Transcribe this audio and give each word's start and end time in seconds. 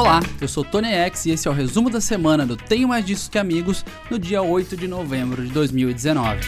Olá, 0.00 0.18
eu 0.40 0.48
sou 0.48 0.64
Tony 0.64 0.88
X 0.88 1.26
e 1.26 1.30
esse 1.32 1.46
é 1.46 1.50
o 1.50 1.54
resumo 1.54 1.90
da 1.90 2.00
semana 2.00 2.46
do 2.46 2.56
Tenho 2.56 2.88
Mais 2.88 3.04
Discos 3.04 3.28
Que 3.28 3.36
Amigos 3.36 3.84
no 4.10 4.18
dia 4.18 4.40
8 4.40 4.74
de 4.74 4.88
novembro 4.88 5.44
de 5.44 5.52
2019. 5.52 6.40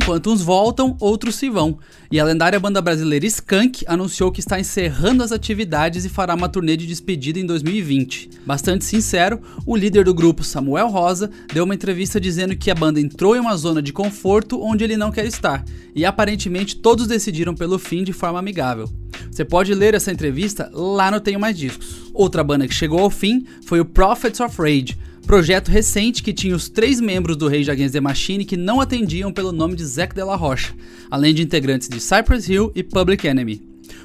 Enquanto 0.05 0.31
uns 0.31 0.43
voltam, 0.43 0.95
outros 0.99 1.33
se 1.33 1.49
vão. 1.49 1.79
E 2.11 2.19
a 2.19 2.23
lendária 2.23 2.59
banda 2.59 2.79
brasileira 2.79 3.25
Skank 3.25 3.83
anunciou 3.87 4.31
que 4.31 4.39
está 4.39 4.59
encerrando 4.59 5.23
as 5.23 5.31
atividades 5.31 6.05
e 6.05 6.09
fará 6.09 6.35
uma 6.35 6.47
turnê 6.47 6.77
de 6.77 6.85
despedida 6.85 7.39
em 7.39 7.45
2020. 7.47 8.29
Bastante 8.45 8.85
sincero, 8.85 9.41
o 9.65 9.75
líder 9.75 10.05
do 10.05 10.13
grupo, 10.13 10.43
Samuel 10.43 10.89
Rosa, 10.89 11.31
deu 11.51 11.63
uma 11.63 11.73
entrevista 11.73 12.21
dizendo 12.21 12.55
que 12.55 12.69
a 12.69 12.75
banda 12.75 13.01
entrou 13.01 13.35
em 13.35 13.39
uma 13.39 13.57
zona 13.57 13.81
de 13.81 13.91
conforto 13.91 14.61
onde 14.61 14.83
ele 14.83 14.95
não 14.95 15.11
quer 15.11 15.25
estar, 15.25 15.65
e 15.95 16.05
aparentemente 16.05 16.75
todos 16.75 17.07
decidiram 17.07 17.55
pelo 17.55 17.79
fim 17.79 18.03
de 18.03 18.13
forma 18.13 18.37
amigável. 18.37 18.87
Você 19.31 19.43
pode 19.43 19.73
ler 19.73 19.95
essa 19.95 20.11
entrevista 20.11 20.69
lá 20.71 21.09
no 21.09 21.19
Tenho 21.19 21.39
Mais 21.39 21.57
Discos. 21.57 22.11
Outra 22.13 22.43
banda 22.43 22.67
que 22.67 22.75
chegou 22.75 22.99
ao 22.99 23.09
fim 23.09 23.43
foi 23.65 23.79
o 23.79 23.85
Prophets 23.85 24.39
of 24.39 24.55
Rage, 24.61 24.95
Projeto 25.25 25.69
recente 25.69 26.21
que 26.21 26.31
tinha 26.31 26.55
os 26.55 26.69
três 26.69 27.01
membros 27.01 27.35
do 27.35 27.47
Rage 27.47 27.71
Against 27.71 27.93
the 27.93 27.99
Machine 27.99 28.45
que 28.45 28.55
não 28.55 28.79
atendiam 28.79 29.33
pelo 29.33 29.51
nome 29.51 29.75
de 29.75 29.83
Zack 29.83 30.13
de 30.13 30.23
la 30.23 30.35
Rocha, 30.35 30.73
além 31.09 31.33
de 31.33 31.41
integrantes 31.41 31.89
de 31.89 31.99
Cypress 31.99 32.47
Hill 32.47 32.71
e 32.75 32.83
Public 32.83 33.27
Enemy. 33.27 33.61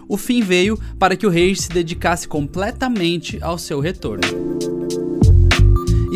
O 0.09 0.17
fim 0.17 0.43
veio 0.43 0.79
para 0.99 1.15
que 1.15 1.27
o 1.27 1.31
Rage 1.31 1.57
se 1.57 1.69
dedicasse 1.69 2.27
completamente 2.27 3.39
ao 3.43 3.59
seu 3.59 3.81
retorno. 3.81 4.23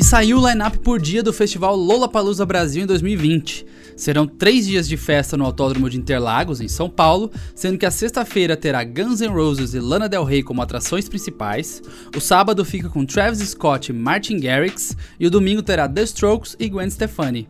Saiu 0.05 0.38
o 0.38 0.47
line-up 0.47 0.80
por 0.80 1.00
dia 1.00 1.22
do 1.22 1.33
festival 1.33 1.74
Lollapalooza 1.74 2.44
Brasil 2.44 2.83
em 2.83 2.86
2020. 2.86 3.64
Serão 3.97 4.27
três 4.27 4.66
dias 4.66 4.86
de 4.86 4.98
festa 4.98 5.34
no 5.34 5.46
Autódromo 5.46 5.89
de 5.89 5.96
Interlagos, 5.96 6.61
em 6.61 6.68
São 6.68 6.90
Paulo, 6.90 7.33
sendo 7.55 7.78
que 7.78 7.86
a 7.86 7.90
sexta-feira 7.90 8.55
terá 8.55 8.84
Guns 8.84 9.23
N' 9.23 9.33
Roses 9.33 9.73
e 9.73 9.80
Lana 9.80 10.06
Del 10.06 10.23
Rey 10.23 10.42
como 10.42 10.61
atrações 10.61 11.08
principais, 11.08 11.83
o 12.14 12.20
sábado 12.20 12.67
fica 12.67 12.90
com 12.90 13.06
Travis 13.06 13.39
Scott 13.48 13.90
e 13.90 13.95
Martin 13.95 14.39
Garrix, 14.39 14.95
e 15.18 15.27
o 15.27 15.30
domingo 15.30 15.62
terá 15.62 15.89
The 15.89 16.02
Strokes 16.02 16.55
e 16.61 16.68
Gwen 16.68 16.90
Stefani. 16.90 17.48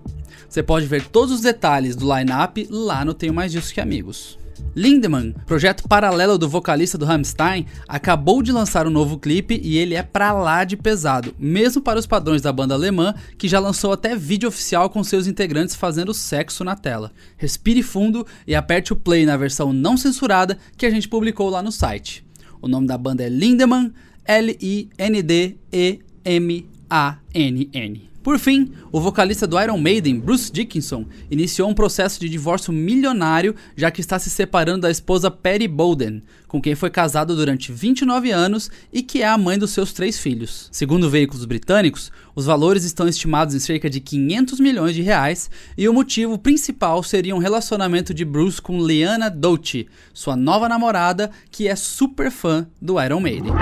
Você 0.49 0.62
pode 0.62 0.87
ver 0.87 1.05
todos 1.09 1.34
os 1.34 1.41
detalhes 1.41 1.97
do 1.97 2.07
line-up 2.07 2.69
lá 2.71 3.05
no 3.05 3.15
Tenho 3.15 3.34
Mais 3.34 3.51
Disso 3.51 3.75
Que 3.75 3.81
Amigos. 3.81 4.39
Lindemann, 4.75 5.32
projeto 5.47 5.88
paralelo 5.88 6.37
do 6.37 6.48
vocalista 6.48 6.98
do 6.98 7.04
Rammstein, 7.04 7.66
acabou 7.87 8.42
de 8.42 8.53
lançar 8.53 8.87
um 8.87 8.91
novo 8.91 9.19
clipe 9.19 9.60
e 9.62 9.78
ele 9.78 9.94
é 9.94 10.03
pra 10.03 10.32
lá 10.32 10.65
de 10.65 10.76
pesado, 10.76 11.34
mesmo 11.38 11.81
para 11.81 11.98
os 11.98 12.06
padrões 12.06 12.42
da 12.42 12.53
banda 12.53 12.75
alemã, 12.75 13.15
que 13.38 13.48
já 13.48 13.59
lançou 13.60 13.92
até 13.92 14.16
vídeo 14.16 14.48
oficial 14.48 14.91
com 14.91 15.04
seus 15.04 15.26
integrantes 15.26 15.75
fazendo 15.75 16.12
sexo 16.12 16.65
na 16.65 16.75
tela. 16.75 17.12
Respire 17.37 17.82
fundo 17.82 18.26
e 18.47 18.54
aperte 18.54 18.92
o 18.92 18.97
play 18.97 19.25
na 19.25 19.37
versão 19.37 19.72
não 19.72 19.97
censurada 19.97 20.59
que 20.76 20.86
a 20.86 20.91
gente 20.91 21.09
publicou 21.09 21.48
lá 21.48 21.62
no 21.62 21.71
site. 21.72 22.25
O 22.60 22.69
nome 22.69 22.86
da 22.86 22.98
banda 22.98 23.22
é 23.22 23.28
Lindemann, 23.28 23.92
L-I-N-D-E-M-A-N-N. 26.91 28.15
Por 28.25 28.39
fim, 28.39 28.72
o 28.91 28.99
vocalista 28.99 29.47
do 29.47 29.61
Iron 29.61 29.77
Maiden, 29.77 30.19
Bruce 30.19 30.50
Dickinson, 30.50 31.05
iniciou 31.31 31.69
um 31.69 31.75
processo 31.75 32.19
de 32.19 32.27
divórcio 32.27 32.72
milionário, 32.72 33.55
já 33.77 33.91
que 33.91 34.00
está 34.00 34.19
se 34.19 34.31
separando 34.31 34.81
da 34.81 34.91
esposa 34.91 35.31
Patty 35.31 35.69
Bowden, 35.69 36.22
com 36.49 36.59
quem 36.59 36.75
foi 36.75 36.89
casado 36.89 37.37
durante 37.37 37.71
29 37.71 38.31
anos 38.31 38.71
e 38.91 39.03
que 39.03 39.21
é 39.21 39.28
a 39.28 39.37
mãe 39.37 39.59
dos 39.59 39.72
seus 39.72 39.93
três 39.93 40.19
filhos. 40.19 40.71
Segundo 40.72 41.11
veículos 41.11 41.45
britânicos, 41.45 42.11
os 42.34 42.47
valores 42.47 42.84
estão 42.84 43.06
estimados 43.06 43.55
em 43.55 43.59
cerca 43.59 43.91
de 43.91 44.01
500 44.01 44.59
milhões 44.59 44.95
de 44.95 45.03
reais 45.03 45.51
e 45.77 45.87
o 45.87 45.93
motivo 45.93 46.39
principal 46.39 47.03
seria 47.03 47.37
um 47.37 47.39
relacionamento 47.39 48.15
de 48.15 48.25
Bruce 48.25 48.62
com 48.62 48.81
Liana 48.81 49.28
Dolce, 49.28 49.87
sua 50.15 50.34
nova 50.34 50.66
namorada, 50.66 51.31
que 51.51 51.69
é 51.69 51.77
super 51.77 52.31
fã 52.31 52.66
do 52.81 52.99
Iron 52.99 53.21
Maiden. 53.21 53.53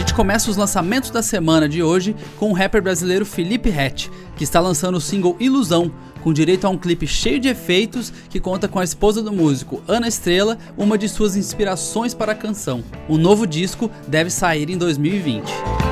Gente 0.00 0.14
começa 0.14 0.50
os 0.50 0.56
lançamentos 0.56 1.10
da 1.10 1.22
semana 1.22 1.68
de 1.68 1.82
hoje 1.82 2.16
com 2.38 2.50
o 2.50 2.54
rapper 2.54 2.80
brasileiro 2.80 3.26
Felipe 3.26 3.68
Rett, 3.68 4.10
que 4.34 4.42
está 4.42 4.58
lançando 4.58 4.96
o 4.96 5.00
single 5.00 5.36
Ilusão, 5.38 5.92
com 6.22 6.32
direito 6.32 6.66
a 6.66 6.70
um 6.70 6.78
clipe 6.78 7.06
cheio 7.06 7.38
de 7.38 7.48
efeitos 7.48 8.10
que 8.30 8.40
conta 8.40 8.66
com 8.66 8.78
a 8.78 8.84
esposa 8.84 9.22
do 9.22 9.30
músico, 9.30 9.82
Ana 9.86 10.08
Estrela, 10.08 10.56
uma 10.76 10.96
de 10.96 11.06
suas 11.06 11.36
inspirações 11.36 12.14
para 12.14 12.32
a 12.32 12.34
canção. 12.34 12.82
O 13.10 13.18
novo 13.18 13.46
disco 13.46 13.90
deve 14.08 14.30
sair 14.30 14.70
em 14.70 14.78
2020. 14.78 15.89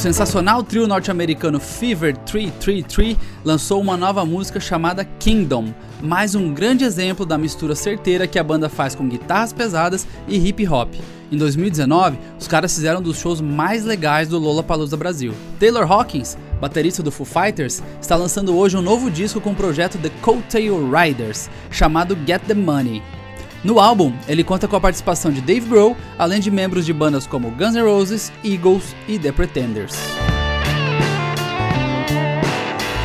Sensacional 0.00 0.62
trio 0.62 0.86
norte-americano 0.86 1.60
Fever 1.60 2.16
333 2.16 3.18
lançou 3.44 3.78
uma 3.82 3.98
nova 3.98 4.24
música 4.24 4.58
chamada 4.58 5.04
Kingdom, 5.04 5.74
mais 6.00 6.34
um 6.34 6.54
grande 6.54 6.84
exemplo 6.84 7.26
da 7.26 7.36
mistura 7.36 7.74
certeira 7.74 8.26
que 8.26 8.38
a 8.38 8.42
banda 8.42 8.70
faz 8.70 8.94
com 8.94 9.06
guitarras 9.06 9.52
pesadas 9.52 10.08
e 10.26 10.38
hip 10.38 10.66
hop. 10.66 10.94
Em 11.30 11.36
2019, 11.36 12.18
os 12.38 12.48
caras 12.48 12.74
fizeram 12.74 13.00
um 13.00 13.02
dos 13.02 13.18
shows 13.18 13.42
mais 13.42 13.84
legais 13.84 14.26
do 14.26 14.38
Lollapalooza 14.38 14.96
Brasil. 14.96 15.34
Taylor 15.58 15.84
Hawkins, 15.92 16.38
baterista 16.58 17.02
do 17.02 17.12
Foo 17.12 17.26
Fighters, 17.26 17.82
está 18.00 18.16
lançando 18.16 18.56
hoje 18.56 18.78
um 18.78 18.82
novo 18.82 19.10
disco 19.10 19.38
com 19.38 19.50
o 19.50 19.54
projeto 19.54 19.98
The 19.98 20.10
Coattail 20.22 20.90
Riders, 20.90 21.50
chamado 21.70 22.16
Get 22.26 22.40
the 22.46 22.54
Money. 22.54 23.02
No 23.62 23.78
álbum, 23.78 24.14
ele 24.26 24.42
conta 24.42 24.66
com 24.66 24.76
a 24.76 24.80
participação 24.80 25.30
de 25.30 25.42
Dave 25.42 25.68
Grohl, 25.68 25.94
além 26.18 26.40
de 26.40 26.50
membros 26.50 26.86
de 26.86 26.94
bandas 26.94 27.26
como 27.26 27.50
Guns 27.50 27.74
N' 27.74 27.82
Roses, 27.82 28.32
Eagles 28.42 28.96
e 29.06 29.18
The 29.18 29.32
Pretenders. 29.32 29.94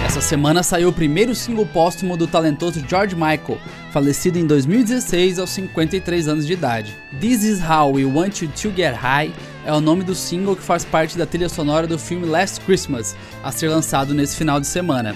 Essa 0.06 0.22
semana 0.22 0.64
saiu 0.64 0.88
o 0.88 0.94
primeiro 0.94 1.36
single 1.36 1.66
póstumo 1.66 2.16
do 2.16 2.26
talentoso 2.26 2.82
George 2.88 3.16
Michael, 3.16 3.60
falecido 3.92 4.40
em 4.40 4.48
2016 4.48 5.40
aos 5.40 5.50
53 5.50 6.30
anos 6.30 6.48
de 6.48 6.54
idade. 6.54 6.96
This 7.20 7.44
Is 7.44 7.60
How 7.60 7.92
We 7.92 8.06
Want 8.06 8.42
You 8.42 8.50
to 8.62 8.72
Get 8.74 8.96
High 8.96 9.34
é 9.66 9.74
o 9.74 9.82
nome 9.82 10.06
do 10.06 10.16
single 10.16 10.56
que 10.56 10.64
faz 10.64 10.86
parte 10.86 11.18
da 11.18 11.26
trilha 11.26 11.50
sonora 11.50 11.86
do 11.86 12.00
filme 12.00 12.26
Last 12.26 12.62
Christmas, 12.62 13.14
a 13.44 13.52
ser 13.52 13.68
lançado 13.68 14.14
nesse 14.14 14.38
final 14.38 14.62
de 14.62 14.68
semana. 14.68 15.14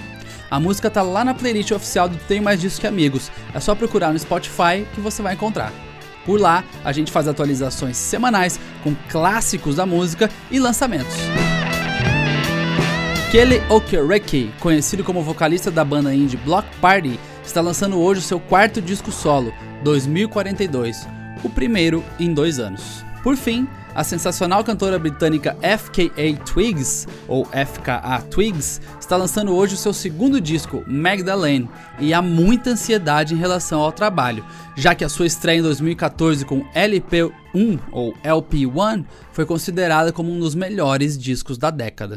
A 0.51 0.59
música 0.59 0.89
tá 0.89 1.03
lá 1.03 1.23
na 1.23 1.35
playlist 1.35 1.69
oficial 1.71 2.09
do 2.09 2.17
Tem 2.17 2.41
Mais 2.41 2.59
Disso 2.59 2.81
Que 2.81 2.87
Amigos. 2.87 3.31
É 3.53 3.59
só 3.59 3.75
procurar 3.75 4.11
no 4.11 4.17
Spotify 4.17 4.85
que 4.95 4.99
você 4.99 5.21
vai 5.21 5.35
encontrar. 5.35 5.71
Por 6.25 6.39
lá, 6.39 6.63
a 6.83 6.91
gente 6.91 7.11
faz 7.11 7.27
atualizações 7.27 7.97
semanais 7.97 8.59
com 8.83 8.95
clássicos 9.09 9.75
da 9.75 9.85
música 9.85 10.29
e 10.49 10.59
lançamentos. 10.59 11.15
Kelly 13.31 13.61
Okereke, 13.69 14.51
conhecido 14.59 15.03
como 15.03 15.21
vocalista 15.21 15.69
da 15.69 15.85
banda 15.85 16.13
indie 16.13 16.37
Block 16.37 16.67
Party, 16.81 17.19
está 17.43 17.61
lançando 17.61 17.99
hoje 17.99 18.21
o 18.21 18.23
seu 18.23 18.39
quarto 18.39 18.81
disco 18.81 19.11
solo, 19.11 19.53
2042, 19.83 21.07
o 21.43 21.49
primeiro 21.49 22.03
em 22.19 22.33
dois 22.33 22.57
anos. 22.57 23.05
Por 23.21 23.37
fim, 23.37 23.67
a 23.99 24.03
sensacional 24.05 24.63
cantora 24.63 24.97
britânica 24.97 25.57
FKA 25.61 26.41
Twigs, 26.45 27.05
ou 27.27 27.43
FKA 27.47 28.21
Twigs, 28.31 28.79
está 28.97 29.17
lançando 29.17 29.53
hoje 29.53 29.73
o 29.73 29.77
seu 29.77 29.91
segundo 29.91 30.39
disco, 30.39 30.85
Magdalene, 30.87 31.69
e 31.99 32.13
há 32.13 32.21
muita 32.21 32.69
ansiedade 32.69 33.33
em 33.33 33.37
relação 33.37 33.81
ao 33.81 33.91
trabalho, 33.91 34.45
já 34.77 34.95
que 34.95 35.03
a 35.03 35.09
sua 35.09 35.25
estreia 35.25 35.59
em 35.59 35.63
2014 35.63 36.45
com 36.45 36.63
LP1 36.73 37.77
ou 37.91 38.13
LP1 38.23 39.03
foi 39.33 39.45
considerada 39.45 40.13
como 40.13 40.31
um 40.31 40.39
dos 40.39 40.55
melhores 40.55 41.17
discos 41.17 41.57
da 41.57 41.69
década. 41.69 42.15